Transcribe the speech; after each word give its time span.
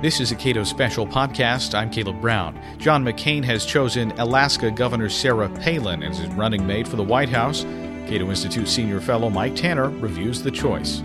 This 0.00 0.20
is 0.20 0.30
a 0.30 0.36
Cato 0.36 0.62
Special 0.62 1.08
podcast. 1.08 1.74
I'm 1.74 1.90
Caleb 1.90 2.20
Brown. 2.20 2.56
John 2.78 3.04
McCain 3.04 3.42
has 3.42 3.66
chosen 3.66 4.12
Alaska 4.12 4.70
Governor 4.70 5.08
Sarah 5.08 5.48
Palin 5.48 6.04
as 6.04 6.18
his 6.18 6.28
running 6.34 6.64
mate 6.64 6.86
for 6.86 6.94
the 6.94 7.02
White 7.02 7.28
House. 7.28 7.64
Cato 8.06 8.30
Institute 8.30 8.68
senior 8.68 9.00
fellow 9.00 9.28
Mike 9.28 9.56
Tanner 9.56 9.90
reviews 9.90 10.40
the 10.40 10.52
choice. 10.52 11.02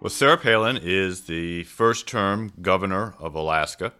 Well, 0.00 0.08
Sarah 0.08 0.38
Palin 0.38 0.78
is 0.82 1.26
the 1.26 1.64
first 1.64 2.08
term 2.08 2.54
governor 2.62 3.14
of 3.18 3.34
Alaska. 3.34 3.92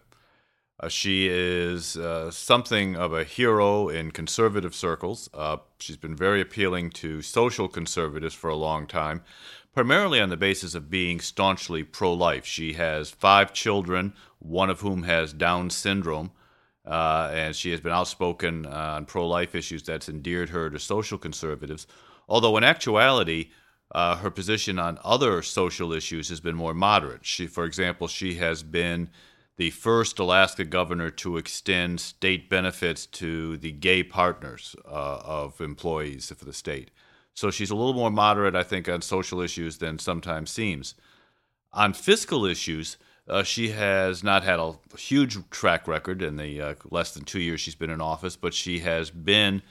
Uh, 0.77 0.89
she 0.89 1.27
is 1.29 1.95
uh, 1.95 2.29
something 2.29 2.95
of 2.97 3.13
a 3.13 3.23
hero 3.23 3.87
in 3.87 4.11
conservative 4.11 4.75
circles. 4.75 5.29
Uh, 5.33 5.57
she's 5.79 5.95
been 5.97 6.15
very 6.15 6.41
appealing 6.41 6.89
to 6.89 7.21
social 7.21 7.69
conservatives 7.69 8.33
for 8.33 8.49
a 8.49 8.55
long 8.55 8.85
time, 8.85 9.21
primarily 9.73 10.19
on 10.19 10.29
the 10.29 10.37
basis 10.37 10.75
of 10.75 10.89
being 10.89 11.21
staunchly 11.21 11.81
pro 11.83 12.13
life. 12.13 12.45
She 12.45 12.73
has 12.73 13.09
five 13.09 13.53
children, 13.53 14.13
one 14.39 14.69
of 14.69 14.81
whom 14.81 15.03
has 15.03 15.31
Down 15.31 15.69
syndrome, 15.69 16.31
uh, 16.85 17.31
and 17.33 17.55
she 17.55 17.71
has 17.71 17.79
been 17.79 17.93
outspoken 17.93 18.65
on 18.65 19.05
pro 19.05 19.25
life 19.27 19.55
issues 19.55 19.81
that's 19.83 20.09
endeared 20.09 20.49
her 20.49 20.69
to 20.69 20.77
social 20.77 21.17
conservatives. 21.17 21.87
Although, 22.27 22.57
in 22.57 22.65
actuality, 22.65 23.51
uh, 23.93 24.17
her 24.17 24.29
position 24.29 24.77
on 24.77 24.99
other 25.05 25.41
social 25.41 25.93
issues 25.93 26.27
has 26.27 26.41
been 26.41 26.55
more 26.55 26.73
moderate. 26.73 27.25
She, 27.25 27.47
for 27.47 27.63
example, 27.63 28.09
she 28.09 28.35
has 28.35 28.61
been 28.61 29.09
the 29.57 29.69
first 29.69 30.19
Alaska 30.19 30.65
governor 30.65 31.09
to 31.09 31.37
extend 31.37 31.99
state 32.01 32.49
benefits 32.49 33.05
to 33.05 33.57
the 33.57 33.71
gay 33.71 34.03
partners 34.03 34.75
uh, 34.85 35.19
of 35.23 35.61
employees 35.61 36.31
for 36.37 36.45
the 36.45 36.53
state. 36.53 36.91
So 37.33 37.51
she's 37.51 37.69
a 37.71 37.75
little 37.75 37.93
more 37.93 38.11
moderate, 38.11 38.55
I 38.55 38.63
think, 38.63 38.89
on 38.89 39.01
social 39.01 39.41
issues 39.41 39.77
than 39.77 39.99
sometimes 39.99 40.51
seems. 40.51 40.95
On 41.73 41.93
fiscal 41.93 42.45
issues, 42.45 42.97
uh, 43.27 43.43
she 43.43 43.69
has 43.69 44.23
not 44.23 44.43
had 44.43 44.59
a 44.59 44.75
huge 44.97 45.37
track 45.49 45.87
record 45.87 46.21
in 46.21 46.37
the 46.37 46.61
uh, 46.61 46.75
less 46.89 47.13
than 47.13 47.25
two 47.25 47.39
years 47.41 47.59
she's 47.59 47.75
been 47.75 47.89
in 47.89 48.01
office, 48.01 48.35
but 48.35 48.53
she 48.53 48.79
has 48.79 49.09
been 49.09 49.61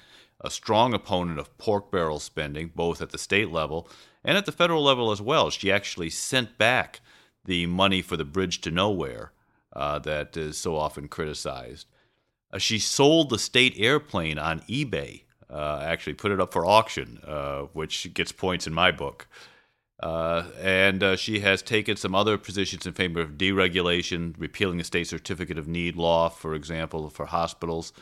a 0.40 0.50
strong 0.50 0.92
opponent 0.92 1.38
of 1.38 1.56
pork 1.56 1.90
barrel 1.90 2.18
spending, 2.18 2.70
both 2.74 3.00
at 3.00 3.10
the 3.10 3.18
state 3.18 3.50
level 3.50 3.88
and 4.24 4.36
at 4.36 4.46
the 4.46 4.52
federal 4.52 4.82
level 4.82 5.10
as 5.10 5.22
well. 5.22 5.50
She 5.50 5.70
actually 5.70 6.10
sent 6.10 6.58
back 6.58 7.00
the 7.44 7.66
money 7.66 8.02
for 8.02 8.16
the 8.16 8.24
bridge 8.24 8.60
to 8.62 8.70
nowhere 8.70 9.32
uh, 9.74 9.98
that 10.00 10.36
is 10.36 10.56
so 10.56 10.76
often 10.76 11.08
criticized. 11.08 11.86
Uh, 12.52 12.58
she 12.58 12.78
sold 12.78 13.30
the 13.30 13.38
state 13.38 13.74
airplane 13.76 14.38
on 14.38 14.60
eBay, 14.60 15.22
uh, 15.50 15.80
actually 15.82 16.14
put 16.14 16.32
it 16.32 16.40
up 16.40 16.52
for 16.52 16.64
auction, 16.64 17.18
uh, 17.26 17.62
which 17.72 18.12
gets 18.14 18.32
points 18.32 18.66
in 18.66 18.72
my 18.72 18.90
book. 18.90 19.26
Uh, 20.00 20.44
and 20.60 21.18
she 21.18 21.40
has 21.40 21.62
taken 21.62 21.96
some 21.96 22.14
other 22.14 22.36
positions 22.36 22.86
in 22.86 22.92
favor 22.92 23.20
of 23.20 23.38
deregulation, 23.38 24.34
repealing 24.38 24.76
the 24.76 24.84
state 24.84 25.06
certificate 25.06 25.56
of 25.56 25.68
need 25.68 25.96
law, 25.96 26.28
for 26.28 26.54
example, 26.54 27.08
for 27.08 27.26
hospitals, 27.26 27.92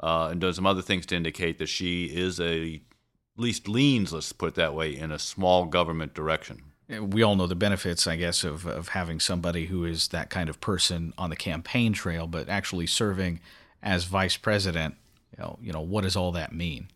and 0.00 0.40
done 0.40 0.52
some 0.52 0.66
other 0.66 0.82
things 0.82 1.06
to 1.06 1.16
indicate 1.16 1.58
that 1.58 1.68
she 1.68 2.06
is 2.06 2.40
a, 2.40 2.74
at 2.74 3.42
least 3.42 3.68
leans, 3.68 4.12
let's 4.12 4.32
put 4.32 4.48
it 4.48 4.54
that 4.56 4.74
way, 4.74 4.94
in 4.94 5.12
a 5.12 5.18
small 5.18 5.64
government 5.66 6.14
direction 6.14 6.62
we 6.88 7.22
all 7.22 7.36
know 7.36 7.46
the 7.46 7.54
benefits, 7.54 8.06
I 8.06 8.16
guess, 8.16 8.44
of, 8.44 8.66
of 8.66 8.88
having 8.88 9.20
somebody 9.20 9.66
who 9.66 9.84
is 9.84 10.08
that 10.08 10.30
kind 10.30 10.48
of 10.48 10.60
person 10.60 11.12
on 11.18 11.30
the 11.30 11.36
campaign 11.36 11.92
trail, 11.92 12.26
but 12.26 12.48
actually 12.48 12.86
serving 12.86 13.40
as 13.82 14.04
vice 14.04 14.36
president, 14.36 14.94
you 15.36 15.42
know, 15.42 15.58
you 15.60 15.72
know 15.72 15.80
what 15.80 16.02
does 16.02 16.16
all 16.16 16.32
that 16.32 16.52
mean? 16.52 16.88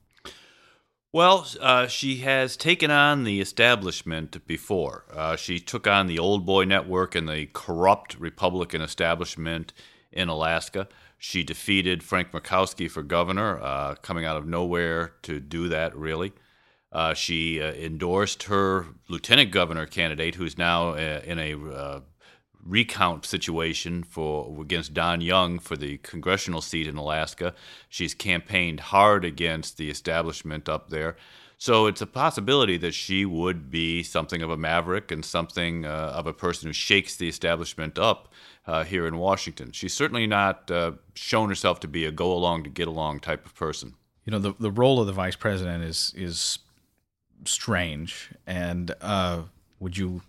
Well, 1.12 1.44
uh, 1.60 1.88
she 1.88 2.18
has 2.18 2.56
taken 2.56 2.92
on 2.92 3.24
the 3.24 3.40
establishment 3.40 4.46
before. 4.46 5.04
Uh, 5.12 5.34
she 5.34 5.58
took 5.58 5.88
on 5.88 6.06
the 6.06 6.20
Old 6.20 6.46
Boy 6.46 6.64
Network 6.64 7.16
and 7.16 7.28
the 7.28 7.46
corrupt 7.46 8.16
Republican 8.20 8.80
establishment 8.80 9.72
in 10.12 10.28
Alaska. 10.28 10.88
She 11.18 11.42
defeated 11.42 12.04
Frank 12.04 12.30
Murkowski 12.30 12.88
for 12.88 13.02
governor, 13.02 13.58
uh, 13.60 13.96
coming 13.96 14.24
out 14.24 14.36
of 14.36 14.46
nowhere 14.46 15.14
to 15.22 15.40
do 15.40 15.68
that, 15.68 15.96
really. 15.96 16.32
Uh, 16.92 17.14
she 17.14 17.62
uh, 17.62 17.72
endorsed 17.72 18.44
her 18.44 18.86
lieutenant 19.08 19.52
governor 19.52 19.86
candidate, 19.86 20.34
who's 20.34 20.58
now 20.58 20.90
uh, 20.90 21.20
in 21.24 21.38
a 21.38 21.54
uh, 21.54 22.00
recount 22.64 23.24
situation 23.24 24.02
for 24.02 24.60
against 24.60 24.92
Don 24.92 25.20
Young 25.20 25.58
for 25.58 25.76
the 25.76 25.98
congressional 25.98 26.60
seat 26.60 26.88
in 26.88 26.96
Alaska. 26.96 27.54
She's 27.88 28.12
campaigned 28.12 28.80
hard 28.80 29.24
against 29.24 29.76
the 29.76 29.88
establishment 29.88 30.68
up 30.68 30.90
there. 30.90 31.16
So 31.58 31.86
it's 31.86 32.00
a 32.00 32.06
possibility 32.06 32.78
that 32.78 32.94
she 32.94 33.24
would 33.24 33.70
be 33.70 34.02
something 34.02 34.42
of 34.42 34.50
a 34.50 34.56
maverick 34.56 35.12
and 35.12 35.22
something 35.24 35.84
uh, 35.84 36.12
of 36.14 36.26
a 36.26 36.32
person 36.32 36.68
who 36.68 36.72
shakes 36.72 37.16
the 37.16 37.28
establishment 37.28 37.98
up 37.98 38.32
uh, 38.66 38.82
here 38.82 39.06
in 39.06 39.18
Washington. 39.18 39.70
She's 39.72 39.92
certainly 39.92 40.26
not 40.26 40.70
shown 41.14 41.50
herself 41.50 41.78
to 41.80 41.88
be 41.88 42.04
a 42.04 42.10
go 42.10 42.32
along 42.32 42.64
to 42.64 42.70
get 42.70 42.88
along 42.88 43.20
type 43.20 43.44
of 43.46 43.54
person. 43.54 43.94
You 44.24 44.32
know, 44.32 44.38
the, 44.38 44.54
the 44.58 44.70
role 44.70 45.00
of 45.00 45.06
the 45.06 45.12
vice 45.12 45.36
president 45.36 45.84
is 45.84 46.12
is 46.16 46.58
strange. 47.44 48.30
And 48.46 48.94
uh, 49.00 49.42
would 49.78 49.96
you 49.96 50.22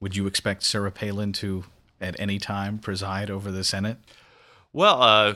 would 0.00 0.16
you 0.16 0.26
expect 0.26 0.62
Sarah 0.62 0.92
Palin 0.92 1.32
to 1.34 1.64
at 2.00 2.18
any 2.18 2.38
time 2.38 2.78
preside 2.78 3.30
over 3.30 3.50
the 3.50 3.64
Senate? 3.64 3.98
Well, 4.72 5.00
uh, 5.00 5.34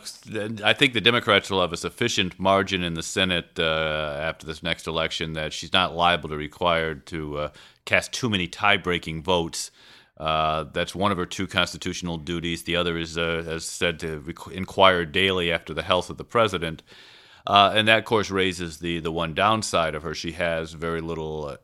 I 0.65 0.73
think 0.73 0.95
the 0.95 1.01
Democrats 1.01 1.49
will 1.49 1.61
have 1.61 1.73
a 1.73 1.77
sufficient 1.77 2.41
margin 2.41 2.83
in 2.83 2.95
the 2.95 3.05
Senate 3.05 3.51
uh, 3.57 4.19
after 4.21 4.45
this 4.45 4.65
next 4.65 4.89
election 4.89 5.35
that 5.35 5.53
she's 5.53 5.73
not 5.73 5.95
liable 5.95 6.29
to 6.29 6.35
be 6.35 6.39
required 6.39 7.07
to 7.07 7.39
uh, 7.39 7.49
cast 7.85 8.13
too 8.13 8.29
many 8.29 8.49
tie-breaking 8.49 9.23
votes. 9.23 9.71
Uh, 10.17 10.65
that's 10.73 10.93
one 10.93 11.13
of 11.13 11.19
her 11.19 11.25
two 11.25 11.47
constitutional 11.47 12.19
duties. 12.19 12.65
The 12.65 12.75
other 12.75 12.99
is, 12.99 13.17
uh, 13.17 13.45
as 13.47 13.65
said, 13.65 14.01
to 14.01 14.25
inquire 14.51 15.05
daily 15.07 15.53
after 15.53 15.73
the 15.73 15.85
health 15.85 16.11
of 16.11 16.17
the 16.17 16.25
president. 16.25 16.83
Uh, 17.49 17.73
and 17.75 17.89
that, 17.89 18.01
of 18.01 18.05
course, 18.05 18.31
raises 18.31 18.79
the 18.79 19.01
the 19.01 19.11
one 19.11 19.33
downside 19.35 19.95
of 19.95 20.03
her. 20.03 20.15
She 20.15 20.33
has 20.33 20.75
very 20.75 21.01
little 21.01 21.47
uh, 21.47 21.57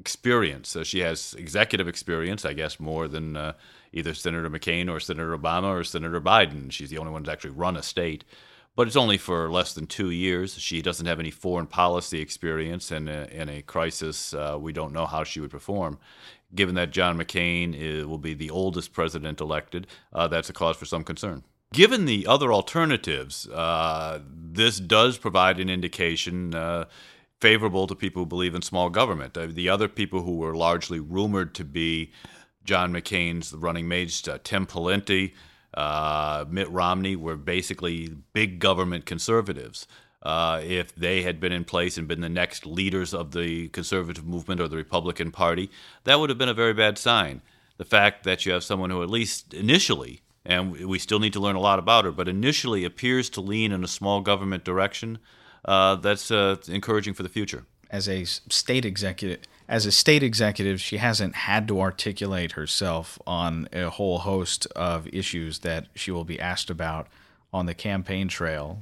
experience. 0.00 0.68
So 0.68 0.82
she 0.82 0.98
has 0.98 1.34
executive 1.38 1.86
experience, 1.86 2.44
I 2.44 2.52
guess, 2.54 2.80
more 2.80 3.06
than 3.06 3.36
uh, 3.36 3.52
either 3.92 4.14
Senator 4.14 4.50
McCain 4.50 4.90
or 4.90 4.98
Senator 4.98 5.38
Obama 5.38 5.70
or 5.70 5.84
Senator 5.84 6.20
Biden. 6.20 6.72
She's 6.72 6.90
the 6.90 6.98
only 6.98 7.12
one 7.12 7.22
to 7.24 7.32
actually 7.32 7.50
run 7.50 7.76
a 7.76 7.82
state. 7.82 8.24
But 8.74 8.86
it's 8.86 8.96
only 8.96 9.18
for 9.18 9.50
less 9.50 9.74
than 9.74 9.86
two 9.86 10.10
years. 10.10 10.54
She 10.58 10.82
doesn't 10.82 11.06
have 11.06 11.18
any 11.18 11.32
foreign 11.32 11.66
policy 11.66 12.20
experience, 12.20 12.92
and 12.92 13.08
in 13.08 13.48
a 13.48 13.60
crisis, 13.62 14.32
uh, 14.32 14.56
we 14.60 14.72
don't 14.72 14.92
know 14.92 15.06
how 15.06 15.24
she 15.24 15.40
would 15.40 15.50
perform. 15.50 15.98
Given 16.54 16.76
that 16.76 16.92
John 16.92 17.18
McCain 17.18 17.74
is, 17.74 18.06
will 18.06 18.18
be 18.18 18.34
the 18.34 18.50
oldest 18.50 18.92
president 18.92 19.40
elected, 19.40 19.88
uh, 20.12 20.28
that's 20.28 20.48
a 20.48 20.52
cause 20.52 20.76
for 20.76 20.84
some 20.84 21.02
concern. 21.02 21.42
Given 21.72 22.06
the 22.06 22.26
other 22.26 22.52
alternatives, 22.52 23.46
uh, 23.48 24.20
this 24.26 24.80
does 24.80 25.18
provide 25.18 25.60
an 25.60 25.68
indication 25.68 26.54
uh, 26.54 26.86
favorable 27.40 27.86
to 27.86 27.94
people 27.94 28.22
who 28.22 28.26
believe 28.26 28.54
in 28.54 28.62
small 28.62 28.88
government. 28.88 29.36
Uh, 29.36 29.46
the 29.46 29.68
other 29.68 29.86
people 29.86 30.22
who 30.22 30.36
were 30.36 30.56
largely 30.56 30.98
rumored 30.98 31.54
to 31.56 31.64
be 31.64 32.10
John 32.64 32.92
McCain's 32.92 33.52
running 33.52 33.86
mates, 33.86 34.26
uh, 34.26 34.38
Tim 34.42 34.66
Pawlenty, 34.66 35.34
uh, 35.74 36.46
Mitt 36.48 36.70
Romney, 36.70 37.16
were 37.16 37.36
basically 37.36 38.16
big 38.32 38.60
government 38.60 39.04
conservatives. 39.04 39.86
Uh, 40.22 40.60
if 40.64 40.94
they 40.94 41.22
had 41.22 41.38
been 41.38 41.52
in 41.52 41.64
place 41.64 41.96
and 41.96 42.08
been 42.08 42.20
the 42.22 42.28
next 42.28 42.66
leaders 42.66 43.14
of 43.14 43.32
the 43.32 43.68
conservative 43.68 44.26
movement 44.26 44.60
or 44.60 44.68
the 44.68 44.76
Republican 44.76 45.30
Party, 45.30 45.70
that 46.04 46.18
would 46.18 46.30
have 46.30 46.38
been 46.38 46.48
a 46.48 46.54
very 46.54 46.74
bad 46.74 46.98
sign. 46.98 47.42
The 47.76 47.84
fact 47.84 48.24
that 48.24 48.44
you 48.44 48.52
have 48.52 48.64
someone 48.64 48.90
who, 48.90 49.02
at 49.02 49.10
least 49.10 49.54
initially, 49.54 50.22
and 50.48 50.72
we 50.72 50.98
still 50.98 51.20
need 51.20 51.34
to 51.34 51.40
learn 51.40 51.54
a 51.54 51.60
lot 51.60 51.78
about 51.78 52.06
her, 52.06 52.10
but 52.10 52.26
initially 52.26 52.84
appears 52.84 53.28
to 53.30 53.40
lean 53.42 53.70
in 53.70 53.84
a 53.84 53.88
small 53.88 54.22
government 54.22 54.64
direction. 54.64 55.18
Uh, 55.64 55.94
that's 55.96 56.30
uh, 56.30 56.56
encouraging 56.68 57.12
for 57.12 57.22
the 57.22 57.28
future. 57.28 57.66
As 57.90 58.08
a 58.08 58.24
state 58.24 58.86
executive, 58.86 59.40
as 59.68 59.84
a 59.84 59.92
state 59.92 60.22
executive, 60.22 60.80
she 60.80 60.96
hasn't 60.96 61.34
had 61.34 61.68
to 61.68 61.80
articulate 61.80 62.52
herself 62.52 63.18
on 63.26 63.68
a 63.72 63.90
whole 63.90 64.20
host 64.20 64.66
of 64.74 65.06
issues 65.08 65.58
that 65.60 65.88
she 65.94 66.10
will 66.10 66.24
be 66.24 66.40
asked 66.40 66.70
about 66.70 67.08
on 67.52 67.66
the 67.66 67.74
campaign 67.74 68.28
trail. 68.28 68.80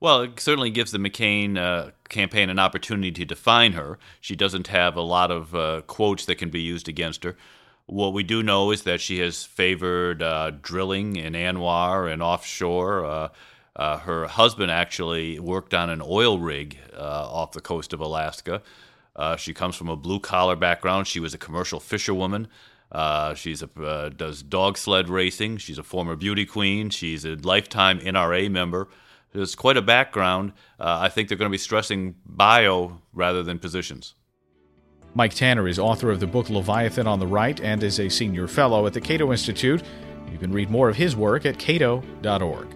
Well, 0.00 0.22
it 0.22 0.40
certainly 0.40 0.70
gives 0.70 0.92
the 0.92 0.98
McCain 0.98 1.58
uh, 1.58 1.90
campaign 2.08 2.48
an 2.48 2.58
opportunity 2.58 3.10
to 3.10 3.24
define 3.26 3.72
her. 3.72 3.98
She 4.20 4.36
doesn't 4.36 4.68
have 4.68 4.96
a 4.96 5.02
lot 5.02 5.30
of 5.30 5.54
uh, 5.54 5.82
quotes 5.86 6.24
that 6.26 6.36
can 6.36 6.48
be 6.48 6.62
used 6.62 6.88
against 6.88 7.24
her. 7.24 7.36
What 7.88 8.12
we 8.12 8.22
do 8.22 8.42
know 8.42 8.70
is 8.70 8.82
that 8.82 9.00
she 9.00 9.20
has 9.20 9.44
favored 9.44 10.22
uh, 10.22 10.50
drilling 10.60 11.16
in 11.16 11.32
ANWR 11.32 12.12
and 12.12 12.22
offshore. 12.22 13.06
Uh, 13.06 13.28
uh, 13.76 13.96
her 14.00 14.26
husband 14.26 14.70
actually 14.70 15.40
worked 15.40 15.72
on 15.72 15.88
an 15.88 16.02
oil 16.04 16.38
rig 16.38 16.78
uh, 16.94 16.98
off 17.00 17.52
the 17.52 17.62
coast 17.62 17.94
of 17.94 18.00
Alaska. 18.00 18.60
Uh, 19.16 19.36
she 19.36 19.54
comes 19.54 19.74
from 19.74 19.88
a 19.88 19.96
blue 19.96 20.20
collar 20.20 20.54
background. 20.54 21.06
She 21.06 21.18
was 21.18 21.32
a 21.32 21.38
commercial 21.38 21.80
fisherwoman. 21.80 22.48
Uh, 22.92 23.32
she's 23.32 23.62
a 23.62 24.10
does 24.14 24.42
dog 24.42 24.76
sled 24.76 25.08
racing. 25.08 25.56
She's 25.56 25.78
a 25.78 25.82
former 25.82 26.14
beauty 26.14 26.44
queen. 26.44 26.90
She's 26.90 27.24
a 27.24 27.36
lifetime 27.36 28.00
NRA 28.00 28.50
member. 28.50 28.88
It's 29.32 29.54
quite 29.54 29.78
a 29.78 29.82
background. 29.82 30.52
I 30.78 31.08
think 31.08 31.28
they're 31.28 31.38
going 31.38 31.50
to 31.50 31.54
be 31.54 31.56
stressing 31.58 32.16
bio 32.26 33.00
rather 33.14 33.42
than 33.42 33.58
positions. 33.58 34.14
Mike 35.14 35.34
Tanner 35.34 35.66
is 35.66 35.78
author 35.78 36.10
of 36.10 36.20
the 36.20 36.26
book 36.26 36.50
Leviathan 36.50 37.06
on 37.06 37.18
the 37.18 37.26
Right 37.26 37.60
and 37.60 37.82
is 37.82 37.98
a 37.98 38.08
senior 38.08 38.46
fellow 38.46 38.86
at 38.86 38.92
the 38.92 39.00
Cato 39.00 39.32
Institute. 39.32 39.82
You 40.30 40.38
can 40.38 40.52
read 40.52 40.70
more 40.70 40.88
of 40.88 40.96
his 40.96 41.16
work 41.16 41.46
at 41.46 41.58
cato.org. 41.58 42.68